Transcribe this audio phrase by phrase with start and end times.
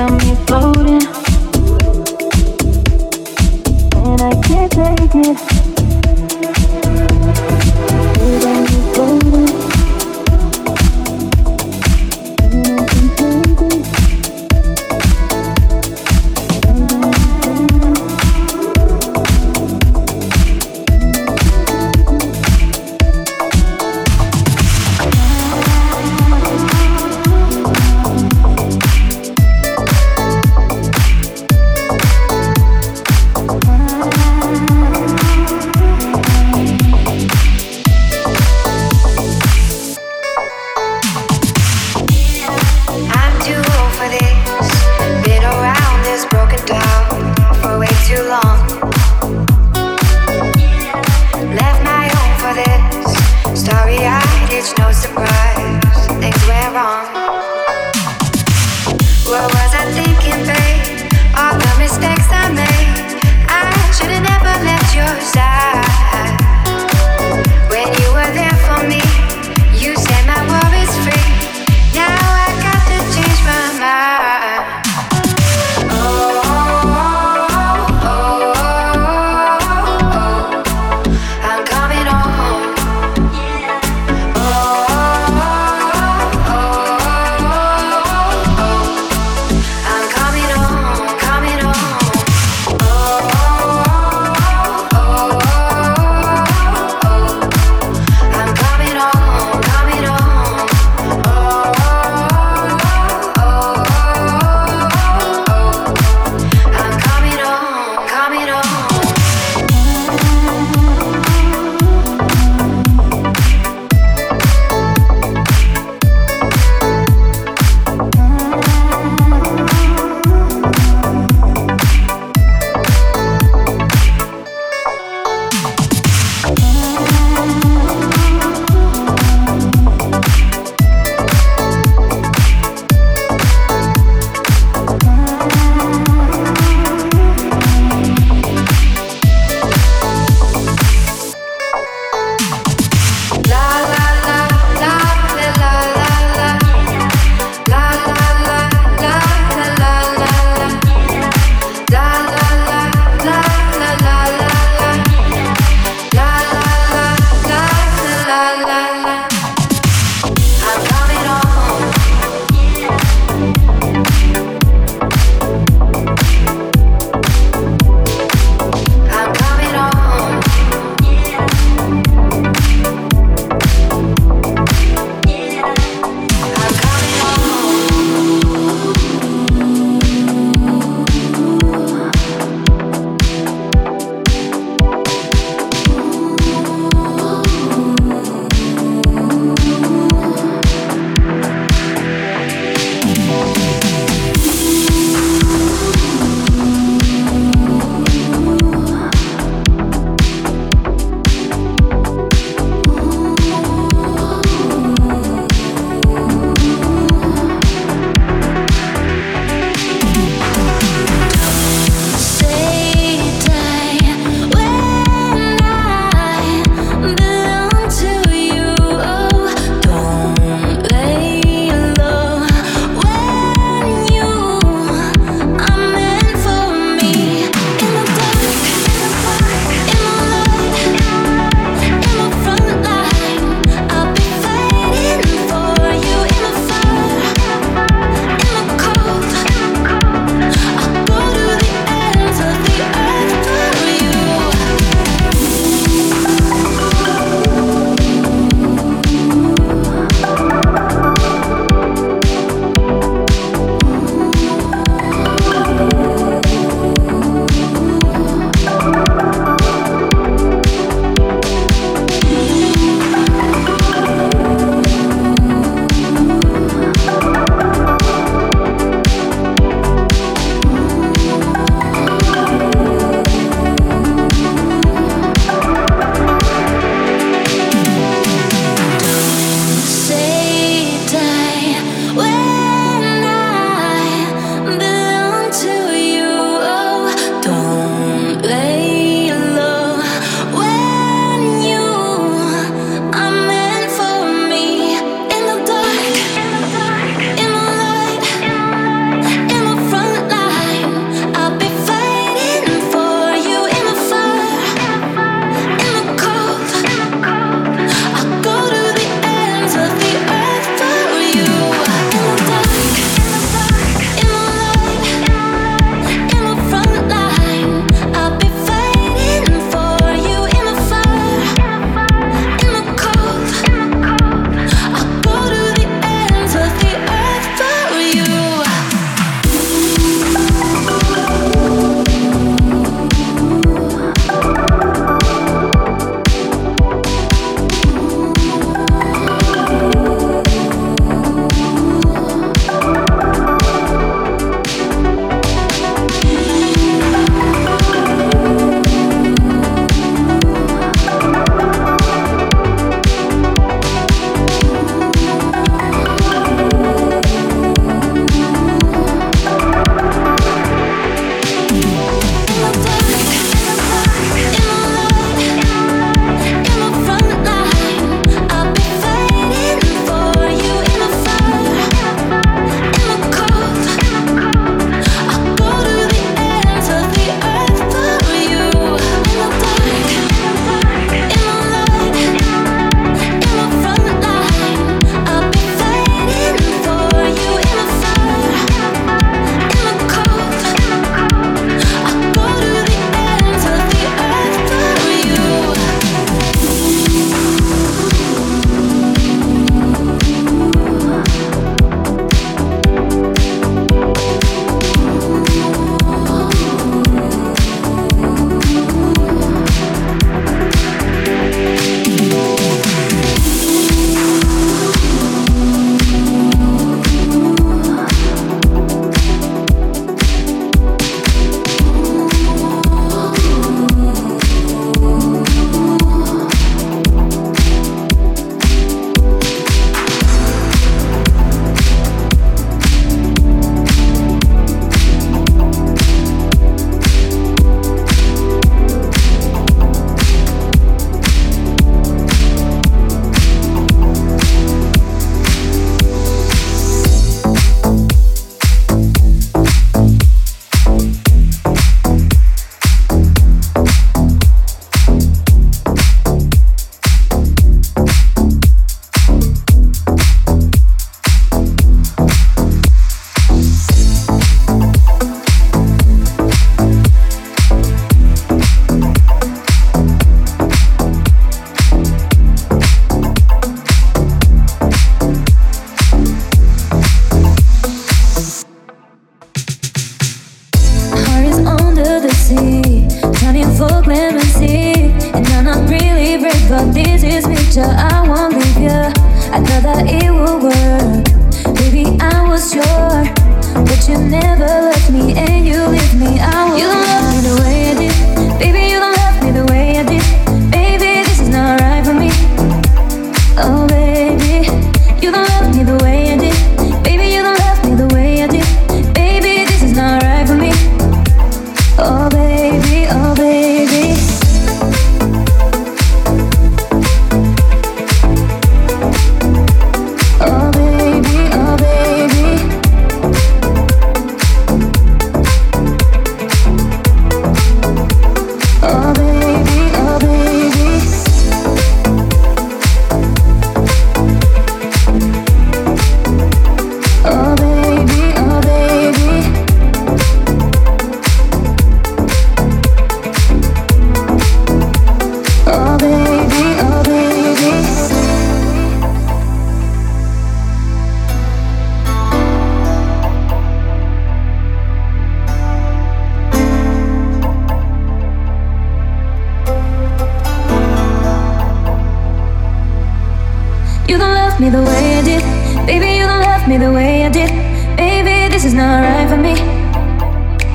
[0.00, 1.02] got me floating,
[4.02, 5.69] and I can't take it.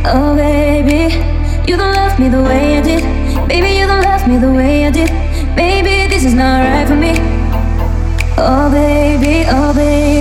[0.07, 1.15] Oh, baby,
[1.67, 3.03] you don't love me the way I did.
[3.47, 5.09] Baby, you don't love me the way I did.
[5.55, 7.13] Baby, this is not right for me.
[8.37, 10.14] Oh, baby, oh, baby.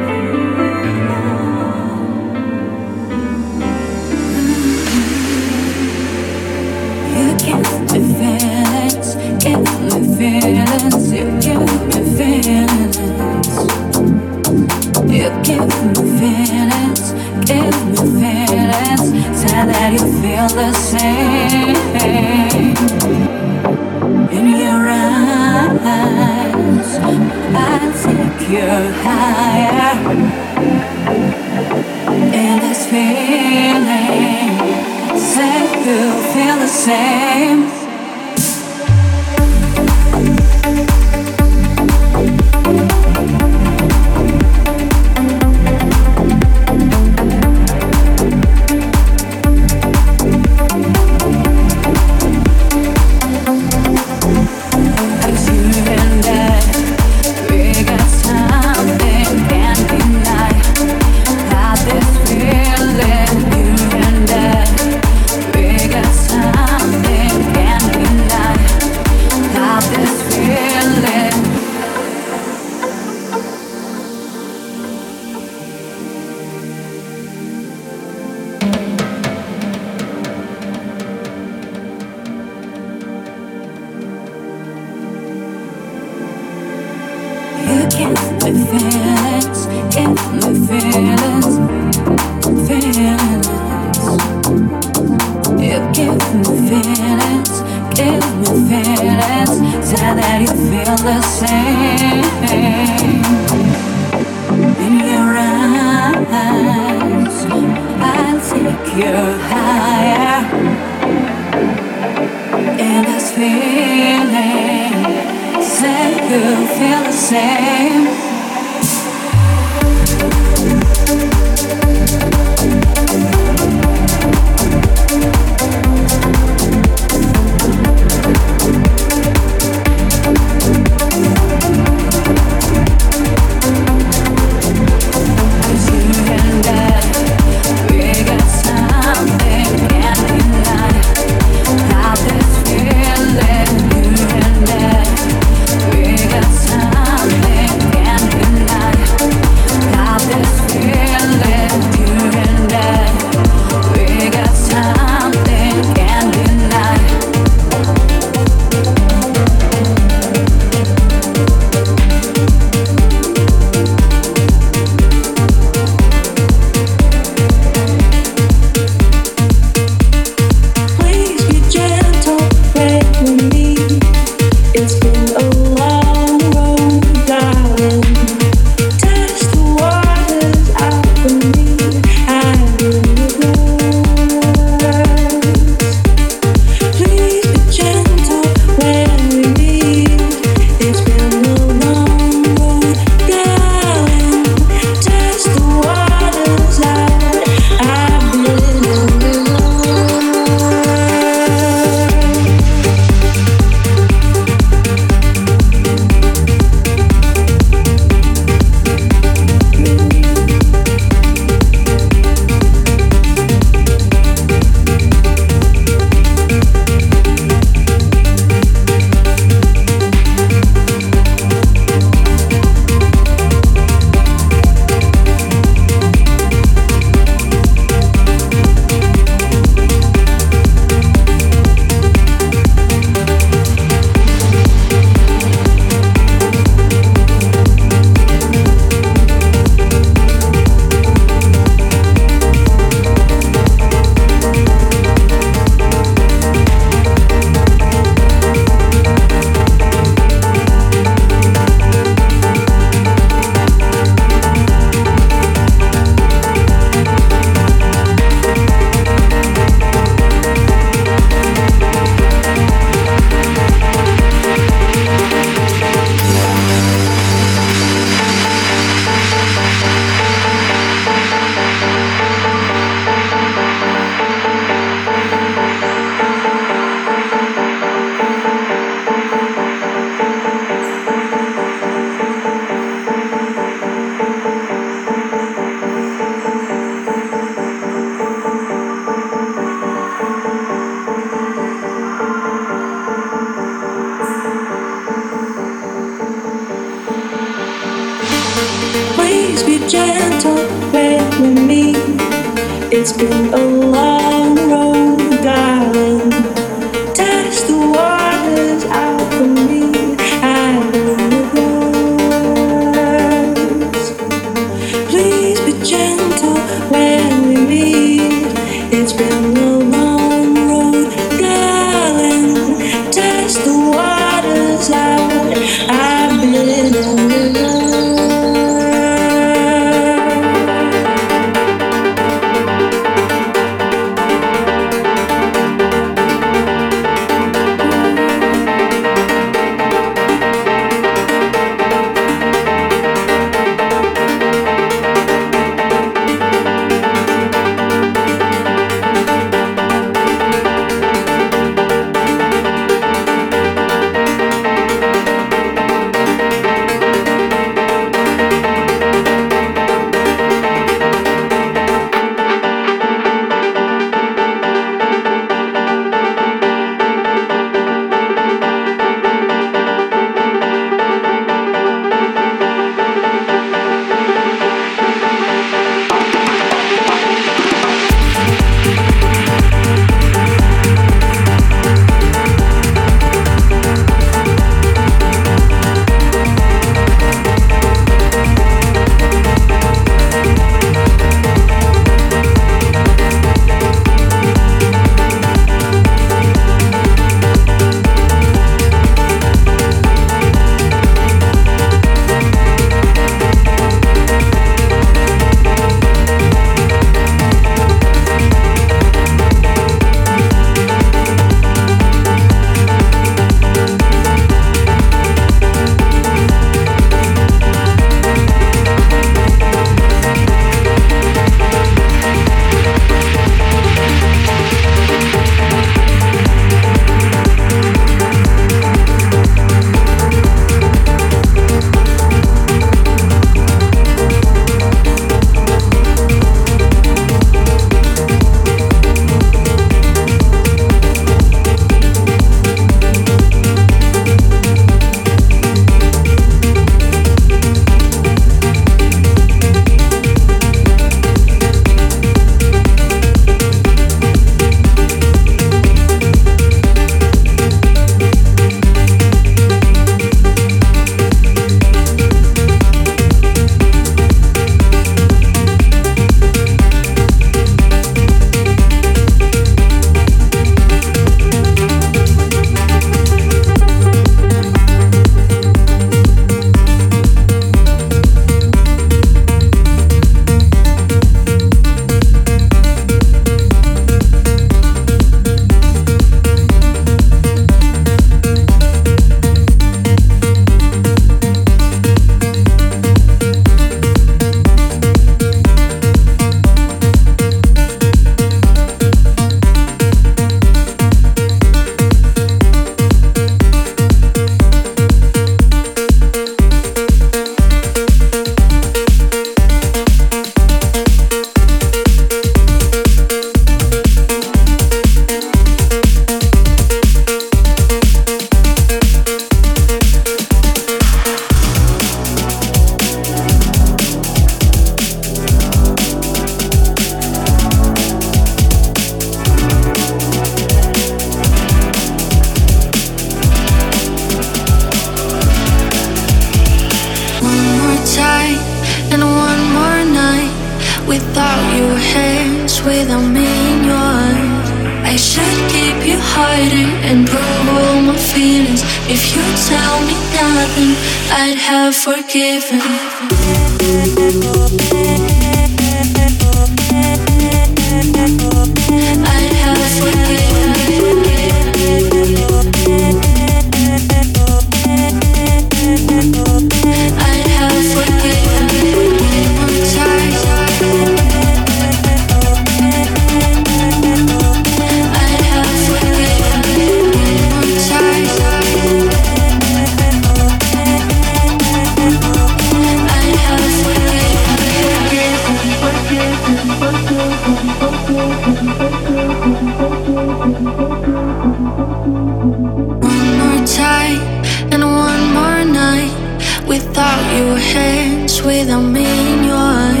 [598.24, 600.00] Hands, without me in your eyes.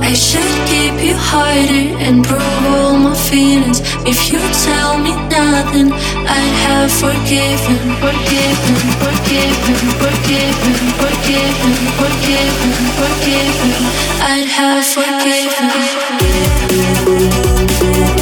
[0.00, 3.80] I should keep you hiding and prove all my feelings.
[4.04, 13.72] If you tell me nothing, I'd have forgiven, forgiven, forgiven, forgiven, forgiven, forgiven, forgiven.
[14.20, 14.84] I'd have
[18.04, 18.21] forgiven.